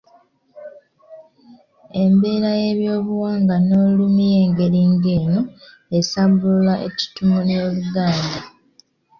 [2.03, 5.39] Embeera y’ebyobuwangwa n’Olulimi ey’engeri ng’eno
[5.97, 8.39] esaabulula ettutumu ly’Oluganda